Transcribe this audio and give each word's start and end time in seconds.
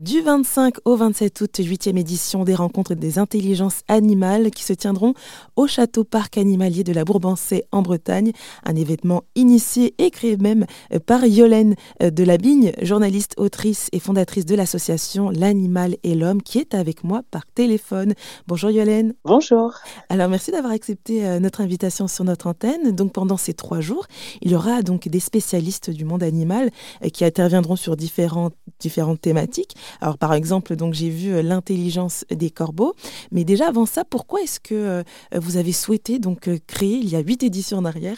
Du 0.00 0.20
25 0.20 0.76
au 0.84 0.94
27 0.94 1.40
août, 1.40 1.58
8e 1.58 1.98
édition 1.98 2.44
des 2.44 2.54
rencontres 2.54 2.94
des 2.94 3.18
intelligences 3.18 3.80
animales 3.88 4.52
qui 4.52 4.62
se 4.62 4.72
tiendront 4.72 5.12
au 5.56 5.66
château 5.66 6.04
parc 6.04 6.38
animalier 6.38 6.84
de 6.84 6.92
la 6.92 7.04
Bourbancée 7.04 7.64
en 7.72 7.82
Bretagne. 7.82 8.30
Un 8.64 8.76
événement 8.76 9.24
initié 9.34 9.96
et 9.98 10.12
créé 10.12 10.36
même 10.36 10.66
par 11.06 11.26
Yolène 11.26 11.74
de 12.00 12.22
la 12.22 12.36
Bigne, 12.36 12.70
journaliste, 12.80 13.34
autrice 13.38 13.88
et 13.90 13.98
fondatrice 13.98 14.46
de 14.46 14.54
l'association 14.54 15.30
L'animal 15.30 15.96
et 16.04 16.14
l'homme 16.14 16.42
qui 16.42 16.60
est 16.60 16.74
avec 16.76 17.02
moi 17.02 17.22
par 17.32 17.44
téléphone. 17.46 18.14
Bonjour 18.46 18.70
Yolène. 18.70 19.14
Bonjour. 19.24 19.74
Alors 20.10 20.28
merci 20.28 20.52
d'avoir 20.52 20.74
accepté 20.74 21.26
euh, 21.26 21.40
notre 21.40 21.60
invitation 21.60 22.06
sur 22.06 22.22
notre 22.22 22.46
antenne. 22.46 22.92
Donc 22.92 23.12
pendant 23.12 23.36
ces 23.36 23.52
trois 23.52 23.80
jours, 23.80 24.06
il 24.42 24.52
y 24.52 24.54
aura 24.54 24.82
donc 24.82 25.08
des 25.08 25.18
spécialistes 25.18 25.90
du 25.90 26.04
monde 26.04 26.22
animal 26.22 26.70
euh, 27.04 27.08
qui 27.08 27.24
interviendront 27.24 27.74
sur 27.74 27.96
différentes, 27.96 28.54
différentes 28.78 29.20
thématiques. 29.20 29.74
Alors 30.00 30.18
par 30.18 30.34
exemple, 30.34 30.76
donc 30.76 30.94
j'ai 30.94 31.10
vu 31.10 31.32
euh, 31.32 31.42
l'intelligence 31.42 32.24
des 32.30 32.50
corbeaux, 32.50 32.94
mais 33.32 33.44
déjà 33.44 33.68
avant 33.68 33.86
ça, 33.86 34.04
pourquoi 34.04 34.42
est-ce 34.42 34.60
que 34.60 34.74
euh, 34.74 35.02
vous 35.34 35.56
avez 35.56 35.72
souhaité 35.72 36.18
donc 36.18 36.48
euh, 36.48 36.58
créer 36.66 36.96
il 36.96 37.08
y 37.08 37.16
a 37.16 37.20
huit 37.20 37.42
éditions 37.42 37.78
en 37.78 37.84
arrière 37.84 38.16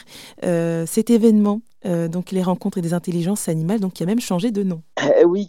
cet 0.85 1.09
événement? 1.09 1.61
Euh, 1.85 2.07
donc 2.07 2.31
les 2.31 2.43
rencontres 2.43 2.79
des 2.79 2.93
intelligences 2.93 3.49
animales, 3.49 3.79
donc 3.79 3.93
qui 3.93 4.03
a 4.03 4.05
même 4.05 4.19
changé 4.19 4.51
de 4.51 4.61
nom. 4.61 4.81
Euh, 5.03 5.23
oui, 5.23 5.47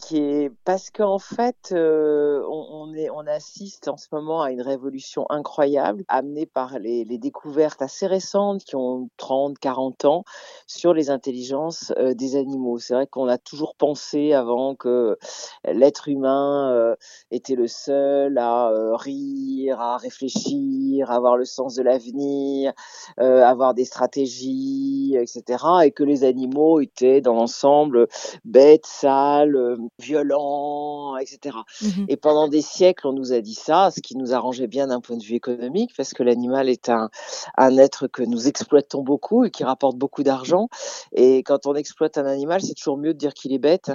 parce 0.64 0.91
qu'en 0.91 1.18
fait, 1.18 1.72
euh, 1.72 2.42
on, 2.48 2.95
est, 2.95 3.10
on 3.10 3.27
assiste 3.27 3.88
en 3.88 3.98
ce 3.98 4.06
moment 4.12 4.41
à 4.41 4.50
une 4.50 4.62
révolution 4.62 5.27
incroyable, 5.28 6.05
amenée 6.08 6.46
par 6.46 6.78
les, 6.78 7.05
les 7.05 7.18
découvertes 7.18 7.82
assez 7.82 8.06
récentes 8.06 8.64
qui 8.64 8.77
ont 8.77 9.10
30, 9.18 9.58
40 9.58 10.06
ans 10.06 10.24
sur 10.66 10.95
les 10.95 11.10
intelligences 11.10 11.92
des 11.98 12.36
animaux. 12.36 12.78
C'est 12.78 12.94
vrai 12.94 13.06
qu'on 13.06 13.28
a 13.28 13.36
toujours 13.36 13.74
pensé 13.74 14.33
avant 14.33 14.74
que 14.74 15.19
l'être 15.64 16.08
humain 16.08 16.96
était 17.30 17.56
le 17.56 17.69
seul 17.69 18.38
à 18.38 18.70
rire, 18.96 19.80
à 19.80 19.98
réfléchir, 19.98 21.10
à 21.10 21.16
avoir 21.16 21.36
le 21.36 21.44
sens 21.44 21.75
de 21.75 21.83
l'avenir, 21.83 22.72
avoir 23.19 23.75
des 23.75 23.84
stratégies, 23.84 25.16
etc., 25.16 25.64
et 25.84 25.91
que 25.91 26.05
les 26.05 26.22
animaux 26.25 26.81
étaient 26.81 27.20
dans 27.20 27.34
l'ensemble 27.34 28.09
bêtes, 28.45 28.87
sales, 28.87 29.56
euh, 29.56 29.77
violents, 29.98 31.17
etc. 31.17 31.56
Mmh 31.81 31.87
et 32.09 32.17
pendant 32.17 32.48
des 32.48 32.62
siècles, 32.62 33.06
on 33.06 33.12
nous 33.12 33.33
a 33.33 33.41
dit 33.41 33.55
ça, 33.55 33.91
ce 33.91 34.01
qui 34.01 34.17
nous 34.17 34.34
arrangeait 34.34 34.67
bien 34.67 34.89
d'un 34.89 35.00
point 35.00 35.17
de 35.17 35.23
vue 35.23 35.34
économique, 35.34 35.93
parce 35.97 36.12
que 36.12 36.23
l'animal 36.23 36.69
est 36.69 36.89
un, 36.89 37.11
un 37.56 37.78
être 37.78 38.06
que 38.06 38.23
nous 38.23 38.48
exploitons 38.48 39.03
beaucoup 39.03 39.45
et 39.45 39.50
qui 39.50 39.65
rapporte 39.65 39.97
beaucoup 39.97 40.23
d'argent. 40.23 40.69
Et 41.12 41.43
quand 41.43 41.67
on 41.67 41.75
exploite 41.75 42.19
un 42.19 42.27
animal, 42.27 42.61
c'est 42.61 42.75
toujours 42.75 42.98
mieux 42.98 43.15
de 43.15 43.19
dire 43.19 43.34
qu'il 43.34 43.53
est 43.53 43.59
bête 43.59 43.93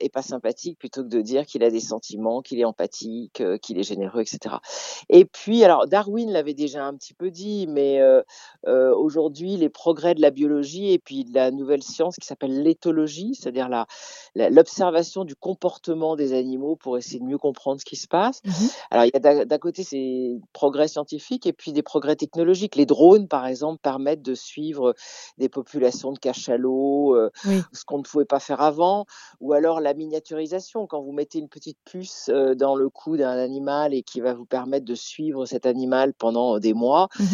et 0.00 0.08
pas 0.08 0.22
sympathique 0.22 0.78
plutôt 0.78 1.02
que 1.02 1.08
de 1.08 1.20
dire 1.20 1.46
qu'il 1.46 1.62
a 1.62 1.70
des 1.70 1.80
sentiments, 1.80 2.42
qu'il 2.42 2.60
est 2.60 2.64
empathique, 2.64 3.40
euh, 3.40 3.58
qu'il 3.58 3.78
est 3.78 3.82
généreux, 3.82 4.20
etc. 4.20 4.56
Et 5.08 5.24
puis, 5.24 5.64
alors 5.64 5.86
Darwin 5.86 6.30
l'avait 6.30 6.54
déjà 6.54 6.84
un 6.84 6.94
petit 6.94 7.14
peu 7.14 7.30
dit, 7.30 7.66
mais 7.68 8.00
euh, 8.00 8.22
euh, 8.66 8.94
aujourd'hui, 8.94 9.56
les 9.56 9.68
progrès 9.68 10.14
de 10.14 10.20
la 10.20 10.30
biologie 10.30 10.92
et 10.92 10.98
puis 10.98 11.24
de 11.24 11.34
la 11.34 11.50
nouvelle 11.50 11.63
science 11.82 12.16
qui 12.16 12.26
s'appelle 12.26 12.62
l'éthologie, 12.62 13.34
c'est-à-dire 13.34 13.68
l'observation 14.34 15.24
du 15.24 15.34
comportement 15.34 16.16
des 16.16 16.32
animaux 16.32 16.76
pour 16.76 16.98
essayer 16.98 17.20
de 17.20 17.24
mieux 17.24 17.38
comprendre 17.38 17.80
ce 17.80 17.84
qui 17.84 17.96
se 17.96 18.08
passe. 18.08 18.40
Mmh 18.44 18.50
Alors, 18.90 19.04
il 19.04 19.10
y 19.12 19.26
a 19.26 19.44
d'un 19.44 19.58
côté 19.58 19.82
ces 19.82 20.38
progrès 20.52 20.88
scientifiques 20.88 21.46
et 21.46 21.52
puis 21.52 21.72
des 21.72 21.82
progrès 21.82 22.16
technologiques. 22.16 22.76
Les 22.76 22.86
drones, 22.86 23.28
par 23.28 23.46
exemple, 23.46 23.80
permettent 23.82 24.22
de 24.22 24.34
suivre 24.34 24.94
des 25.38 25.48
populations 25.48 26.12
de 26.12 26.18
cachalots, 26.18 27.14
euh, 27.14 27.30
oui. 27.46 27.62
ce 27.72 27.84
qu'on 27.84 27.98
ne 27.98 28.02
pouvait 28.02 28.24
pas 28.24 28.40
faire 28.40 28.60
avant, 28.60 29.06
ou 29.40 29.52
alors 29.52 29.80
la 29.80 29.94
miniaturisation, 29.94 30.86
quand 30.86 31.02
vous 31.02 31.12
mettez 31.12 31.38
une 31.38 31.48
petite 31.48 31.78
puce 31.84 32.28
euh, 32.28 32.54
dans 32.54 32.76
le 32.76 32.88
cou 32.88 33.16
d'un 33.16 33.36
animal 33.38 33.94
et 33.94 34.02
qui 34.02 34.20
va 34.20 34.34
vous 34.34 34.46
permettre 34.46 34.84
de 34.84 34.94
suivre 34.94 35.46
cet 35.46 35.66
animal 35.66 36.14
pendant 36.14 36.58
des 36.58 36.74
mois. 36.74 37.08
Mmh 37.18 37.24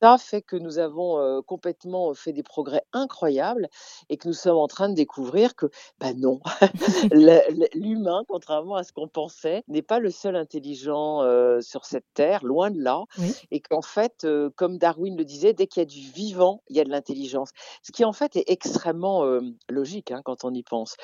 ça 0.00 0.18
fait 0.18 0.42
que 0.42 0.56
nous 0.56 0.78
avons 0.78 1.18
euh, 1.18 1.40
complètement 1.42 2.14
fait 2.14 2.32
des 2.32 2.42
progrès 2.42 2.82
incroyables 2.92 3.68
et 4.08 4.16
que 4.16 4.28
nous 4.28 4.34
sommes 4.34 4.56
en 4.56 4.68
train 4.68 4.88
de 4.88 4.94
découvrir 4.94 5.56
que, 5.56 5.66
ben 5.98 6.18
non, 6.18 6.40
l'humain, 7.74 8.22
contrairement 8.28 8.76
à 8.76 8.84
ce 8.84 8.92
qu'on 8.92 9.08
pensait, 9.08 9.64
n'est 9.68 9.82
pas 9.82 9.98
le 9.98 10.10
seul 10.10 10.36
intelligent 10.36 11.22
euh, 11.22 11.60
sur 11.60 11.84
cette 11.84 12.06
terre, 12.14 12.44
loin 12.44 12.70
de 12.70 12.80
là, 12.80 13.04
oui. 13.18 13.34
et 13.50 13.60
qu'en 13.60 13.82
fait, 13.82 14.24
euh, 14.24 14.50
comme 14.56 14.78
Darwin 14.78 15.16
le 15.16 15.24
disait, 15.24 15.52
dès 15.52 15.66
qu'il 15.66 15.80
y 15.80 15.82
a 15.82 15.86
du 15.86 16.00
vivant, 16.12 16.62
il 16.68 16.76
y 16.76 16.80
a 16.80 16.84
de 16.84 16.90
l'intelligence. 16.90 17.50
Ce 17.82 17.90
qui 17.92 18.04
en 18.04 18.12
fait 18.12 18.36
est 18.36 18.48
extrêmement 18.48 19.24
logique 19.68 20.10
hein, 20.10 20.22
quand 20.24 20.44
on 20.44 20.52
y 20.54 20.62
pense. 20.62 20.96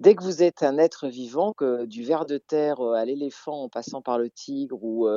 Dès 0.00 0.14
que 0.14 0.22
vous 0.22 0.42
êtes 0.42 0.62
un 0.62 0.78
être 0.78 1.08
vivant, 1.08 1.52
que 1.52 1.84
du 1.84 2.02
ver 2.02 2.26
de 2.26 2.38
terre 2.38 2.80
à 2.80 3.04
l'éléphant 3.04 3.64
en 3.64 3.68
passant 3.68 4.02
par 4.02 4.18
le 4.18 4.30
tigre 4.30 4.82
ou, 4.82 5.08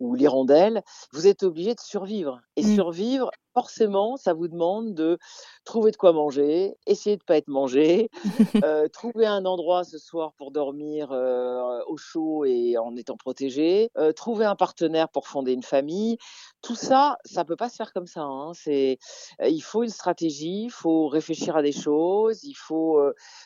ou 0.00 0.14
l'hirondelle, 0.14 0.82
vous 1.12 1.26
êtes 1.26 1.42
obligé 1.42 1.74
de 1.74 1.80
survivre. 1.80 2.40
Et 2.56 2.62
mmh 2.62 2.75
survivre, 2.76 3.30
forcément, 3.56 4.18
ça 4.18 4.34
vous 4.34 4.48
demande 4.48 4.92
de 4.92 5.16
trouver 5.64 5.90
de 5.90 5.96
quoi 5.96 6.12
manger, 6.12 6.76
essayer 6.86 7.16
de 7.16 7.22
pas 7.22 7.38
être 7.38 7.48
mangé, 7.48 8.10
euh, 8.62 8.86
trouver 8.88 9.24
un 9.24 9.46
endroit 9.46 9.82
ce 9.82 9.96
soir 9.96 10.34
pour 10.36 10.50
dormir 10.50 11.10
euh, 11.10 11.80
au 11.86 11.96
chaud 11.96 12.44
et 12.44 12.76
en 12.76 12.94
étant 12.96 13.16
protégé, 13.16 13.88
euh, 13.96 14.12
trouver 14.12 14.44
un 14.44 14.56
partenaire 14.56 15.08
pour 15.08 15.26
fonder 15.26 15.52
une 15.54 15.62
famille. 15.62 16.18
Tout 16.60 16.74
ça, 16.74 17.16
ça 17.24 17.46
peut 17.46 17.56
pas 17.56 17.70
se 17.70 17.76
faire 17.76 17.94
comme 17.94 18.06
ça. 18.06 18.24
Hein. 18.24 18.52
C'est, 18.52 18.98
il 19.42 19.62
faut 19.62 19.82
une 19.82 19.88
stratégie, 19.88 20.64
il 20.64 20.70
faut 20.70 21.08
réfléchir 21.08 21.56
à 21.56 21.62
des 21.62 21.72
choses, 21.72 22.44
il 22.44 22.56
faut 22.56 23.00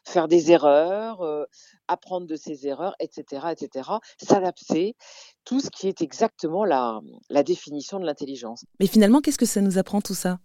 faire 0.04 0.26
des 0.26 0.50
erreurs, 0.50 1.46
apprendre 1.86 2.26
de 2.26 2.36
ses 2.36 2.66
erreurs, 2.66 2.96
etc., 2.98 3.46
etc. 3.52 3.90
S'adapter, 4.20 4.96
tout 5.44 5.60
ce 5.60 5.70
qui 5.70 5.86
est 5.88 6.00
exactement 6.02 6.64
la, 6.64 7.00
la 7.28 7.42
définition 7.42 8.00
de 8.00 8.06
l'intelligence. 8.06 8.64
Mais 8.78 8.86
finalement, 8.86 9.20
qu'est-ce 9.20 9.38
que 9.38 9.46
ça 9.46 9.60
nous 9.60 9.78
apprend? 9.78 9.99
Tout 10.00 10.14
ça? 10.14 10.40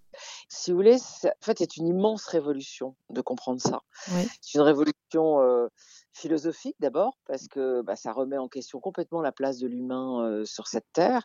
Si 0.49 0.71
vous 0.71 0.77
voulez, 0.77 0.97
en 1.23 1.45
fait, 1.45 1.57
c'est 1.57 1.77
une 1.77 1.87
immense 1.87 2.25
révolution 2.25 2.95
de 3.09 3.21
comprendre 3.21 3.61
ça. 3.61 3.81
Oui. 4.11 4.27
C'est 4.41 4.55
une 4.55 4.61
révolution 4.61 5.41
euh, 5.41 5.67
philosophique 6.15 6.75
d'abord, 6.79 7.17
parce 7.27 7.47
que 7.47 7.81
bah, 7.81 7.95
ça 7.95 8.13
remet 8.13 8.37
en 8.37 8.47
question 8.47 8.79
complètement 8.79 9.21
la 9.21 9.31
place 9.31 9.59
de 9.59 9.67
l'humain 9.67 10.25
euh, 10.25 10.45
sur 10.45 10.67
cette 10.67 10.85
terre. 10.93 11.23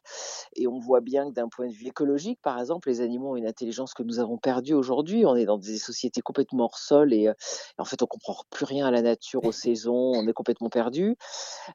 Et 0.57 0.67
on 0.67 0.79
voit 0.79 1.01
bien 1.01 1.29
que 1.29 1.35
d'un 1.35 1.49
point 1.49 1.69
de 1.69 1.73
vue 1.73 1.87
écologique, 1.87 2.41
par 2.43 2.59
exemple, 2.59 2.89
les 2.89 3.01
animaux 3.01 3.33
ont 3.33 3.37
une 3.37 3.47
intelligence 3.47 3.95
que 3.95 4.03
nous 4.03 4.19
avons 4.19 4.37
perdue 4.37 4.75
aujourd'hui. 4.75 5.25
On 5.25 5.37
est 5.37 5.45
dans 5.45 5.59
des 5.59 5.79
sociétés 5.79 6.21
complètement 6.21 6.65
hors 6.65 6.79
sol 6.79 7.13
et, 7.13 7.29
euh, 7.29 7.35
en 7.79 7.85
fait, 7.85 8.03
on 8.03 8.07
comprend 8.07 8.37
plus 8.51 8.65
rien 8.65 8.87
à 8.87 8.91
la 8.91 9.03
nature, 9.03 9.45
aux 9.45 9.53
saisons, 9.53 10.13
on 10.15 10.27
est 10.27 10.33
complètement 10.33 10.71
perdu. 10.71 11.17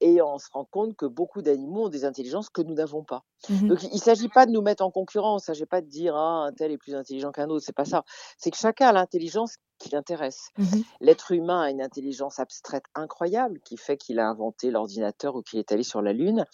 Et 0.02 0.22
on 0.22 0.38
se 0.38 0.48
rend 0.52 0.66
compte 0.66 0.96
que 0.96 1.06
beaucoup 1.06 1.42
d'animaux 1.42 1.86
ont 1.86 1.90
des 1.90 2.06
intelligences 2.06 2.50
que 2.50 2.62
nous 2.62 2.74
n'avons 2.74 3.04
pas. 3.04 3.24
Mmh 3.50 3.68
Donc, 3.68 3.84
il 3.84 3.94
ne 3.94 4.00
s'agit 4.00 4.30
pas 4.30 4.46
de 4.46 4.52
nous 4.52 4.62
mettre 4.62 4.84
en 4.84 4.92
concurrence, 4.92 5.48
il 5.48 5.52
ne 5.52 5.56
s'agit 5.56 5.66
pas 5.66 5.82
de 5.82 5.88
dire 5.88 6.16
ah, 6.16 6.46
un 6.48 6.52
tel 6.52 6.72
est 6.72 6.78
plus 6.78 6.96
intelligent 6.96 7.32
qu'un 7.32 7.50
autre, 7.50 7.66
c'est 7.66 7.76
pas 7.76 7.86
ça. 7.86 8.04
C'est 8.38 8.52
que 8.52 8.58
chacun 8.58 8.88
a 8.88 8.92
l'intelligence 8.92 9.56
qui 9.78 9.90
l'intéresse. 9.90 10.50
Mmh 10.58 10.82
L'être 11.02 11.32
humain 11.32 11.62
a 11.62 11.70
une 11.70 11.82
intelligence 11.82 12.40
abstraite 12.40 12.86
incroyable 12.96 13.60
qui 13.62 13.78
fait 13.78 13.98
qu'il 13.98 14.20
a 14.20 14.28
inventé 14.28 14.72
l'ordinateur 14.72 15.36
ou 15.36 15.42
qu'il 15.42 15.60
est 15.60 15.72
allé 15.72 15.84
sur 15.84 16.02
la 16.02 16.14
Lune. 16.14 16.46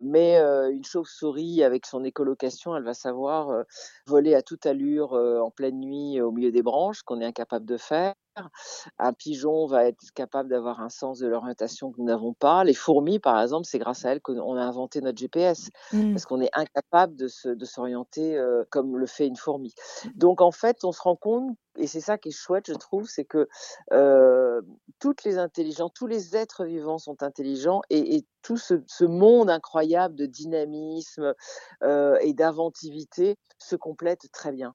Mais 0.00 0.38
euh, 0.38 0.72
une 0.72 0.84
chauve-souris 0.84 1.62
avec 1.62 1.84
son 1.84 2.04
écolocation, 2.04 2.74
elle 2.74 2.84
va 2.84 2.94
savoir 2.94 3.50
euh, 3.50 3.64
voler 4.06 4.34
à 4.34 4.40
toute 4.40 4.64
allure 4.64 5.12
euh, 5.12 5.40
en 5.40 5.50
pleine 5.50 5.78
nuit 5.78 6.20
au 6.22 6.32
milieu 6.32 6.50
des 6.50 6.62
branches, 6.62 7.02
qu'on 7.02 7.20
est 7.20 7.26
incapable 7.26 7.66
de 7.66 7.76
faire. 7.76 8.14
Un 8.98 9.12
pigeon 9.12 9.66
va 9.66 9.86
être 9.86 10.12
capable 10.14 10.48
d'avoir 10.48 10.80
un 10.80 10.88
sens 10.88 11.18
de 11.18 11.26
l'orientation 11.26 11.92
que 11.92 11.98
nous 11.98 12.06
n'avons 12.06 12.32
pas. 12.32 12.64
Les 12.64 12.74
fourmis, 12.74 13.18
par 13.18 13.40
exemple, 13.40 13.66
c'est 13.66 13.78
grâce 13.78 14.04
à 14.04 14.12
elles 14.12 14.20
qu'on 14.20 14.56
a 14.56 14.62
inventé 14.62 15.00
notre 15.00 15.18
GPS, 15.18 15.70
mmh. 15.92 16.12
parce 16.12 16.26
qu'on 16.26 16.40
est 16.40 16.50
incapable 16.52 17.16
de, 17.16 17.28
se, 17.28 17.48
de 17.48 17.64
s'orienter 17.64 18.36
euh, 18.36 18.64
comme 18.70 18.96
le 18.96 19.06
fait 19.06 19.26
une 19.26 19.36
fourmi. 19.36 19.74
Donc 20.14 20.40
en 20.40 20.50
fait, 20.52 20.84
on 20.84 20.92
se 20.92 21.02
rend 21.02 21.16
compte, 21.16 21.56
et 21.76 21.86
c'est 21.86 22.00
ça 22.00 22.18
qui 22.18 22.28
est 22.28 22.32
chouette, 22.32 22.66
je 22.68 22.74
trouve, 22.74 23.08
c'est 23.08 23.24
que 23.24 23.48
euh, 23.92 24.60
toutes 24.98 25.24
les 25.24 25.38
intelligents, 25.38 25.88
tous 25.88 26.06
les 26.06 26.36
êtres 26.36 26.64
vivants 26.64 26.98
sont 26.98 27.22
intelligents, 27.22 27.80
et, 27.90 28.16
et 28.16 28.26
tout 28.42 28.56
ce, 28.56 28.82
ce, 28.86 29.04
monde 29.04 29.50
incroyable 29.50 30.14
de 30.14 30.26
dynamisme 30.26 31.34
euh, 31.82 32.16
et 32.20 32.32
d'inventivité 32.32 33.36
se 33.58 33.76
complète 33.76 34.30
très 34.32 34.52
bien. 34.52 34.74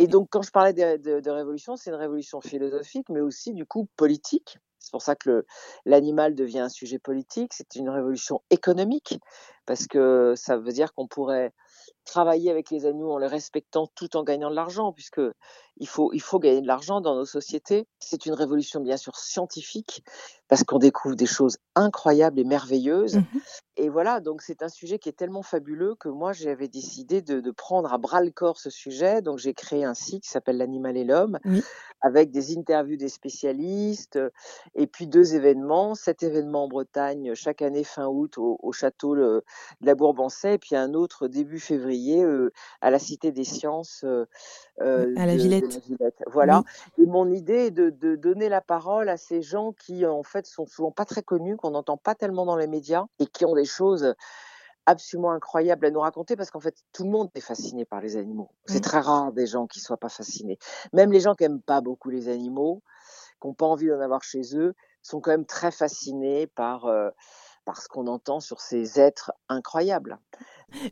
Et 0.00 0.06
donc, 0.06 0.28
quand 0.30 0.42
je 0.42 0.52
parlais 0.52 0.72
de, 0.72 1.30
révolution, 1.30 1.74
c'est 1.74 1.90
une 1.90 1.96
révolution 1.96 2.40
philosophique, 2.40 3.08
mais 3.08 3.20
aussi 3.20 3.52
du 3.52 3.66
coup 3.66 3.88
politique. 3.96 4.58
C'est 4.78 4.92
pour 4.92 5.02
ça 5.02 5.16
que 5.16 5.44
l'animal 5.84 6.36
devient 6.36 6.60
un 6.60 6.68
sujet 6.68 7.00
politique. 7.00 7.52
C'est 7.52 7.74
une 7.74 7.90
révolution 7.90 8.40
économique, 8.50 9.18
parce 9.66 9.88
que 9.88 10.34
ça 10.36 10.56
veut 10.56 10.70
dire 10.70 10.94
qu'on 10.94 11.08
pourrait 11.08 11.52
travailler 12.08 12.50
avec 12.50 12.70
les 12.70 12.86
animaux 12.86 13.12
en 13.12 13.18
les 13.18 13.26
respectant 13.26 13.86
tout 13.94 14.16
en 14.16 14.24
gagnant 14.24 14.50
de 14.50 14.56
l'argent, 14.56 14.92
puisque 14.92 15.20
il 15.76 15.86
faut, 15.86 16.10
il 16.12 16.20
faut 16.20 16.40
gagner 16.40 16.62
de 16.62 16.66
l'argent 16.66 17.00
dans 17.00 17.14
nos 17.14 17.26
sociétés. 17.26 17.86
C'est 18.00 18.26
une 18.26 18.32
révolution 18.32 18.80
bien 18.80 18.96
sûr 18.96 19.16
scientifique, 19.16 20.02
parce 20.48 20.64
qu'on 20.64 20.78
découvre 20.78 21.14
des 21.14 21.26
choses 21.26 21.58
incroyables 21.76 22.40
et 22.40 22.44
merveilleuses. 22.44 23.16
Mmh 23.16 23.24
et 23.80 23.90
voilà, 23.90 24.18
donc 24.18 24.42
c'est 24.42 24.64
un 24.64 24.68
sujet 24.68 24.98
qui 24.98 25.08
est 25.08 25.12
tellement 25.12 25.44
fabuleux 25.44 25.94
que 25.94 26.08
moi 26.08 26.32
j'avais 26.32 26.66
décidé 26.66 27.22
de, 27.22 27.38
de, 27.38 27.50
prendre 27.52 27.92
à 27.92 27.98
bras 27.98 28.20
le 28.20 28.32
corps 28.32 28.58
ce 28.58 28.70
sujet. 28.70 29.22
Donc 29.22 29.38
j'ai 29.38 29.54
créé 29.54 29.84
un 29.84 29.94
site 29.94 30.24
qui 30.24 30.30
s'appelle 30.30 30.56
L'animal 30.56 30.96
et 30.96 31.04
l'homme, 31.04 31.38
avec 32.00 32.32
des 32.32 32.58
interviews 32.58 32.96
des 32.96 33.08
spécialistes, 33.08 34.18
et 34.74 34.88
puis 34.88 35.06
deux 35.06 35.36
événements. 35.36 35.94
Cet 35.94 36.24
événement 36.24 36.64
en 36.64 36.68
Bretagne 36.68 37.36
chaque 37.36 37.62
année 37.62 37.84
fin 37.84 38.08
août 38.08 38.36
au, 38.36 38.58
au 38.60 38.72
château 38.72 39.14
de 39.14 39.44
la 39.80 39.94
Bourbansais, 39.94 40.54
et 40.54 40.58
puis 40.58 40.74
un 40.74 40.92
autre 40.94 41.28
début 41.28 41.60
février 41.60 41.97
euh, 42.22 42.52
à 42.80 42.90
la 42.90 42.98
Cité 42.98 43.32
des 43.32 43.44
Sciences. 43.44 44.04
Euh, 44.04 45.14
à 45.16 45.26
la 45.26 45.36
Villette. 45.36 45.80
Voilà. 46.26 46.62
Et 46.98 47.06
mon 47.06 47.30
idée 47.30 47.66
est 47.66 47.70
de, 47.70 47.90
de, 47.90 48.16
donner 48.16 48.48
la 48.48 48.60
parole 48.60 49.08
à 49.08 49.16
ces 49.16 49.42
gens 49.42 49.72
qui 49.72 50.06
en 50.06 50.22
fait 50.22 50.46
sont 50.46 50.66
souvent 50.66 50.90
pas 50.90 51.04
très 51.04 51.22
connus, 51.22 51.56
qu'on 51.56 51.70
n'entend 51.70 51.96
pas 51.96 52.14
tellement 52.14 52.46
dans 52.46 52.56
les 52.56 52.66
médias 52.66 53.04
et 53.18 53.26
qui 53.26 53.44
ont 53.44 53.54
des 53.54 53.64
choses 53.64 54.14
absolument 54.88 55.32
incroyables 55.32 55.84
à 55.84 55.90
nous 55.90 56.00
raconter 56.00 56.34
parce 56.34 56.50
qu'en 56.50 56.60
fait 56.60 56.74
tout 56.92 57.04
le 57.04 57.10
monde 57.10 57.28
est 57.34 57.40
fasciné 57.40 57.84
par 57.84 58.00
les 58.00 58.16
animaux. 58.16 58.50
C'est 58.66 58.80
très 58.80 59.00
rare 59.00 59.32
des 59.32 59.46
gens 59.46 59.66
qui 59.66 59.80
soient 59.80 59.98
pas 59.98 60.08
fascinés. 60.08 60.58
Même 60.94 61.12
les 61.12 61.20
gens 61.20 61.34
qui 61.34 61.44
aiment 61.44 61.60
pas 61.60 61.82
beaucoup 61.82 62.08
les 62.08 62.28
animaux, 62.28 62.82
qui 63.40 63.46
n'ont 63.46 63.54
pas 63.54 63.66
envie 63.66 63.88
d'en 63.88 64.00
avoir 64.00 64.22
chez 64.22 64.56
eux, 64.56 64.74
sont 65.02 65.20
quand 65.20 65.30
même 65.30 65.46
très 65.46 65.70
fascinés 65.70 66.46
par 66.46 66.86
euh, 66.86 67.10
par 67.66 67.82
ce 67.82 67.88
qu'on 67.88 68.06
entend 68.06 68.40
sur 68.40 68.62
ces 68.62 68.98
êtres 68.98 69.30
incroyables. 69.50 70.18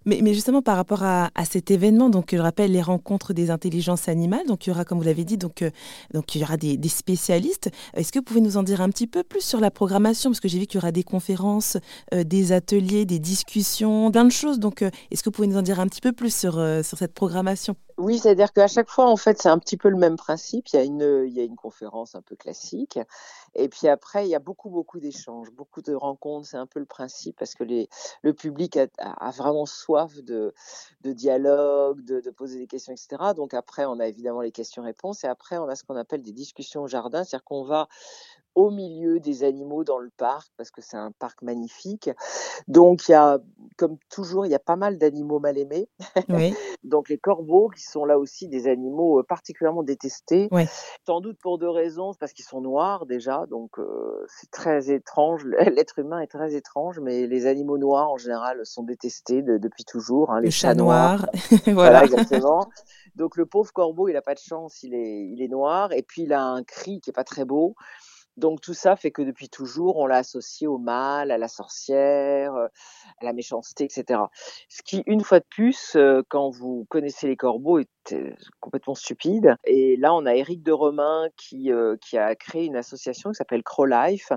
Mais, 0.04 0.34
justement, 0.34 0.62
par 0.62 0.76
rapport 0.76 1.02
à, 1.02 1.30
cet 1.48 1.70
événement, 1.70 2.10
donc 2.10 2.30
je 2.32 2.38
rappelle 2.38 2.72
les 2.72 2.82
rencontres 2.82 3.32
des 3.32 3.50
intelligences 3.50 4.08
animales. 4.08 4.46
Donc 4.46 4.66
il 4.66 4.70
y 4.70 4.72
aura, 4.72 4.84
comme 4.84 4.98
vous 4.98 5.04
l'avez 5.04 5.24
dit, 5.24 5.36
donc, 5.36 5.62
euh, 5.62 5.70
il 6.12 6.40
y 6.40 6.44
aura 6.44 6.56
des, 6.56 6.88
spécialistes. 6.88 7.70
Est-ce 7.94 8.12
que 8.12 8.18
vous 8.18 8.24
pouvez 8.24 8.40
nous 8.40 8.56
en 8.56 8.62
dire 8.62 8.80
un 8.80 8.88
petit 8.88 9.06
peu 9.06 9.22
plus 9.22 9.42
sur 9.42 9.60
la 9.60 9.70
programmation? 9.70 10.30
Parce 10.30 10.40
que 10.40 10.48
j'ai 10.48 10.58
vu 10.58 10.66
qu'il 10.66 10.80
y 10.80 10.82
aura 10.82 10.92
des 10.92 11.02
conférences, 11.02 11.76
euh, 12.14 12.24
des 12.24 12.52
ateliers, 12.52 13.04
des 13.04 13.18
discussions, 13.18 14.10
plein 14.10 14.24
de 14.24 14.30
choses. 14.30 14.58
Donc 14.58 14.82
euh, 14.82 14.90
est-ce 15.10 15.22
que 15.22 15.28
vous 15.28 15.34
pouvez 15.34 15.48
nous 15.48 15.58
en 15.58 15.62
dire 15.62 15.78
un 15.78 15.86
petit 15.86 16.00
peu 16.00 16.12
plus 16.12 16.34
sur, 16.34 16.54
cette 16.82 17.12
programmation? 17.12 17.76
Oui, 17.98 18.18
c'est-à-dire 18.18 18.52
qu'à 18.52 18.66
chaque 18.66 18.90
fois, 18.90 19.08
en 19.10 19.16
fait, 19.16 19.40
c'est 19.40 19.48
un 19.48 19.58
petit 19.58 19.76
peu 19.76 19.88
le 19.88 19.96
même 19.96 20.16
principe. 20.16 20.68
Il 20.68 20.76
y, 20.76 21.40
a 21.40 21.44
une, 21.44 21.56
conférence 21.56 22.14
un 22.14 22.22
peu 22.22 22.36
classique. 22.36 22.98
Et 23.54 23.68
puis 23.68 23.88
après, 23.88 24.26
il 24.26 24.30
y 24.30 24.34
a 24.34 24.38
beaucoup, 24.38 24.68
beaucoup 24.68 25.00
d'échanges, 25.00 25.50
beaucoup 25.50 25.80
de 25.80 25.94
rencontres. 25.94 26.46
C'est 26.46 26.58
un 26.58 26.66
peu 26.66 26.78
le 26.78 26.86
principe 26.86 27.36
parce 27.38 27.54
que 27.54 27.64
le 27.64 28.32
public 28.34 28.78
a 28.98 29.30
vraiment 29.30 29.65
soif 29.66 30.22
de, 30.22 30.52
dialogue, 31.04 32.02
de, 32.04 32.20
de, 32.20 32.30
poser 32.30 32.58
des 32.58 32.66
questions, 32.66 32.92
etc. 32.92 33.34
Donc 33.34 33.54
après, 33.54 33.84
on 33.84 34.00
a 34.00 34.06
évidemment 34.06 34.40
les 34.40 34.52
questions-réponses. 34.52 35.24
Et 35.24 35.28
après, 35.28 35.58
on 35.58 35.68
a 35.68 35.76
ce 35.76 35.84
qu'on 35.84 35.96
appelle 35.96 36.22
des 36.22 36.32
discussions 36.32 36.82
au 36.82 36.88
jardin. 36.88 37.24
C'est-à-dire 37.24 37.44
qu'on 37.44 37.64
va 37.64 37.88
au 38.56 38.70
milieu 38.70 39.20
des 39.20 39.44
animaux 39.44 39.84
dans 39.84 39.98
le 39.98 40.10
parc 40.16 40.48
parce 40.56 40.70
que 40.70 40.80
c'est 40.80 40.96
un 40.96 41.12
parc 41.12 41.42
magnifique. 41.42 42.10
Donc 42.66 43.06
il 43.06 43.12
y 43.12 43.14
a, 43.14 43.38
comme 43.76 43.98
toujours, 44.08 44.46
il 44.46 44.50
y 44.50 44.54
a 44.54 44.58
pas 44.58 44.76
mal 44.76 44.96
d'animaux 44.96 45.38
mal 45.38 45.58
aimés. 45.58 45.88
Oui. 46.30 46.54
Donc 46.84 47.10
les 47.10 47.18
corbeaux 47.18 47.68
qui 47.68 47.82
sont 47.82 48.06
là 48.06 48.18
aussi 48.18 48.48
des 48.48 48.66
animaux 48.66 49.20
euh, 49.20 49.22
particulièrement 49.22 49.82
détestés. 49.82 50.48
Oui. 50.52 50.64
Sans 51.06 51.20
doute 51.20 51.36
pour 51.38 51.58
deux 51.58 51.68
raisons, 51.68 52.12
parce 52.18 52.32
qu'ils 52.32 52.44
sont 52.44 52.60
noirs 52.60 53.06
déjà, 53.06 53.44
donc 53.50 53.78
euh, 53.78 54.24
c'est 54.28 54.50
très 54.50 54.90
étrange. 54.90 55.44
L'être 55.74 55.98
humain 55.98 56.20
est 56.20 56.28
très 56.28 56.54
étrange, 56.54 57.00
mais 57.00 57.26
les 57.26 57.46
animaux 57.46 57.76
noirs 57.76 58.10
en 58.10 58.16
général 58.16 58.64
sont 58.64 58.84
détestés 58.84 59.42
de, 59.42 59.58
depuis 59.58 59.84
toujours. 59.84 60.30
Hein, 60.30 60.40
les 60.40 60.46
le 60.46 60.50
chats 60.50 60.74
noirs. 60.74 61.26
voilà. 61.66 61.72
voilà, 61.74 62.04
exactement. 62.04 62.70
Donc 63.16 63.36
le 63.36 63.46
pauvre 63.46 63.72
corbeau, 63.72 64.08
il 64.08 64.16
a 64.16 64.22
pas 64.22 64.34
de 64.34 64.40
chance, 64.40 64.82
il 64.82 64.94
est, 64.94 65.28
il 65.28 65.42
est 65.42 65.48
noir, 65.48 65.92
et 65.92 66.02
puis 66.02 66.22
il 66.22 66.32
a 66.32 66.42
un 66.42 66.62
cri 66.62 67.00
qui 67.00 67.10
est 67.10 67.12
pas 67.12 67.24
très 67.24 67.44
beau. 67.44 67.74
Donc 68.36 68.60
tout 68.60 68.74
ça 68.74 68.96
fait 68.96 69.10
que 69.10 69.22
depuis 69.22 69.48
toujours, 69.48 69.96
on 69.96 70.06
l'a 70.06 70.18
associé 70.18 70.66
au 70.66 70.78
mal, 70.78 71.30
à 71.30 71.38
la 71.38 71.48
sorcière, 71.48 72.54
euh, 72.54 72.68
à 73.20 73.24
la 73.24 73.32
méchanceté, 73.32 73.84
etc. 73.84 74.20
Ce 74.68 74.82
qui, 74.82 75.02
une 75.06 75.22
fois 75.22 75.40
de 75.40 75.46
plus, 75.48 75.96
euh, 75.96 76.22
quand 76.28 76.50
vous 76.50 76.86
connaissez 76.90 77.28
les 77.28 77.36
corbeaux, 77.36 77.80
euh, 78.12 78.32
complètement 78.60 78.94
stupide. 78.94 79.56
Et 79.64 79.96
là, 79.96 80.14
on 80.14 80.26
a 80.26 80.34
Éric 80.34 80.62
de 80.62 80.72
Romain 80.72 81.28
qui, 81.36 81.70
qui 82.00 82.18
a 82.18 82.34
créé 82.34 82.64
une 82.64 82.76
association 82.76 83.30
qui 83.30 83.36
s'appelle 83.36 83.62
Crow 83.62 83.86
Life 83.86 84.30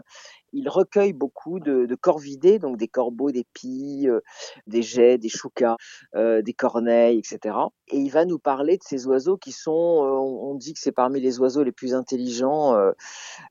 il 0.54 0.70
recueille 0.70 1.14
beaucoup 1.14 1.60
de, 1.60 1.86
de 1.86 1.96
corvidés, 1.96 2.60
donc 2.60 2.78
des 2.78 2.88
corbeaux, 2.88 3.32
des 3.32 3.46
pies, 3.54 4.08
euh, 4.08 4.22
des 4.68 4.82
jets, 4.82 5.18
des 5.18 5.30
choucas, 5.30 5.78
euh, 6.16 6.42
des 6.42 6.54
corneilles, 6.54 7.20
etc. 7.20 7.56
Et 7.88 7.98
il 7.98 8.10
va 8.10 8.26
nous 8.26 8.40
parler 8.40 8.78
de 8.78 8.84
ces 8.84 9.08
oiseaux 9.08 9.38
qui 9.38 9.52
sont, 9.52 9.72
euh, 9.72 10.18
on 10.18 10.56
dit 10.56 10.74
que 10.74 10.80
c'est 10.80 10.92
parmi 10.92 11.20
les 11.20 11.40
oiseaux 11.40 11.64
les 11.64 11.72
plus 11.72 11.94
intelligents, 11.94 12.76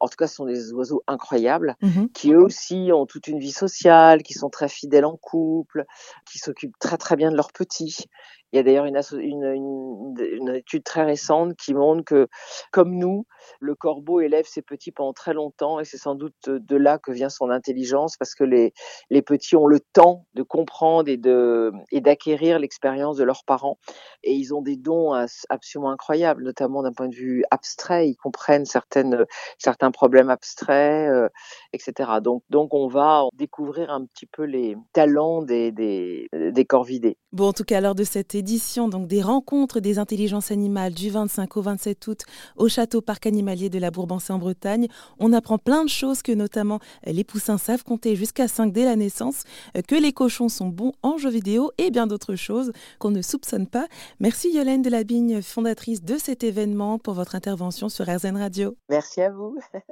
en 0.00 0.08
tout 0.08 0.16
cas 0.16 0.26
ce 0.26 0.36
sont 0.36 0.46
des 0.46 0.72
oiseaux 0.72 1.02
incroyables, 1.06 1.76
mmh 1.82 2.06
qui 2.14 2.32
eux 2.32 2.42
aussi 2.42 2.90
ont 2.92 3.06
toute 3.06 3.26
une 3.28 3.38
vie 3.38 3.52
sociale, 3.52 4.22
qui 4.22 4.32
sont 4.32 4.48
très 4.48 4.68
fidèles 4.68 5.04
en 5.04 5.16
couple, 5.16 5.84
qui 6.30 6.38
s'occupent 6.38 6.78
très 6.78 6.96
très 6.96 7.16
bien 7.16 7.30
de 7.30 7.36
leurs 7.36 7.52
petits. 7.52 8.06
Il 8.52 8.56
y 8.56 8.60
a 8.60 8.62
d'ailleurs 8.62 8.86
une, 8.86 8.96
étude 10.54 10.82
très 10.82 11.04
récente 11.04 11.54
qui 11.56 11.74
montre 11.74 12.04
que, 12.04 12.28
comme 12.72 12.96
nous, 12.96 13.26
le 13.60 13.74
corbeau 13.74 14.20
élève 14.20 14.46
ses 14.46 14.62
petits 14.62 14.90
pendant 14.90 15.12
très 15.12 15.34
longtemps 15.34 15.80
et 15.80 15.84
c'est 15.84 15.98
sans 15.98 16.14
doute 16.14 16.48
de 16.48 16.76
là 16.76 16.98
que 16.98 17.12
vient 17.12 17.28
son 17.28 17.50
intelligence 17.50 18.16
parce 18.16 18.34
que 18.34 18.44
les, 18.44 18.72
petits 19.22 19.56
ont 19.56 19.66
le 19.66 19.80
temps 19.80 20.24
de 20.34 20.42
comprendre 20.42 21.08
et 21.10 22.00
d'acquérir 22.00 22.58
l'expérience 22.58 23.16
de 23.18 23.24
leurs 23.24 23.44
parents 23.44 23.78
et 24.22 24.32
ils 24.32 24.54
ont 24.54 24.62
des 24.62 24.76
dons 24.76 25.12
absolument 25.48 25.90
incroyables, 25.90 26.42
notamment 26.42 26.82
d'un 26.82 26.92
point 26.92 27.08
de 27.08 27.14
vue 27.14 27.44
abstrait. 27.50 28.08
Ils 28.08 28.16
comprennent 28.16 28.64
certains 28.64 29.90
problèmes 29.92 30.30
abstraits, 30.30 31.10
euh, 31.10 31.28
etc. 31.72 32.10
Donc 32.22 32.42
on 32.50 32.88
va 32.88 33.24
découvrir 33.34 33.90
un 33.90 34.06
petit 34.06 34.26
peu 34.26 34.44
les 34.44 34.76
talents 34.92 35.42
des 35.42 36.66
corvidés. 36.68 37.18
Bon, 37.32 37.48
en 37.48 37.52
tout 37.52 37.64
cas, 37.64 37.80
lors 37.80 37.94
de 37.94 38.04
cette 38.04 38.34
édition, 38.38 38.88
des 38.88 39.22
rencontres 39.22 39.80
des 39.80 39.98
intelligences 39.98 40.50
animales 40.50 40.94
du 40.94 41.10
25 41.10 41.56
au 41.56 41.62
27 41.62 42.06
août 42.06 42.22
au 42.56 42.68
château 42.68 43.00
parc 43.00 43.26
animalier 43.26 43.68
de 43.68 43.78
la 43.78 43.90
Bourbansée 43.90 44.32
en 44.32 44.38
Bretagne, 44.38 44.88
on 45.18 45.32
apprend 45.32 45.58
plein 45.58 45.84
de 45.84 45.88
choses 45.90 46.22
que 46.22 46.32
notamment 46.32 46.80
les 47.04 47.24
poussins 47.24 47.58
savent 47.58 47.84
compter 47.84 48.16
jusqu'à 48.16 48.48
5 48.48 48.72
dès 48.72 48.84
la 48.84 48.96
naissance, 48.96 49.44
que 49.86 49.94
les 49.94 50.12
cochons 50.12 50.48
sont 50.48 50.68
bons 50.68 50.92
en 51.02 51.18
jeux 51.18 51.30
vidéo 51.30 51.70
et 51.78 51.90
bien 51.90 52.06
d'autres 52.06 52.36
choses 52.36 52.72
qu'on 52.98 53.10
ne 53.10 53.22
soupçonne 53.22 53.66
pas. 53.66 53.86
Merci 54.20 54.50
Yolène 54.52 54.82
Delabigne, 54.82 55.42
fondatrice 55.42 56.02
de 56.02 56.16
cet 56.16 56.44
événement, 56.44 56.98
pour 56.98 57.14
votre 57.14 57.34
intervention 57.34 57.88
sur 57.88 58.06
RZN 58.06 58.36
Radio. 58.36 58.76
Merci 58.88 59.20
à 59.20 59.30
vous. 59.30 59.58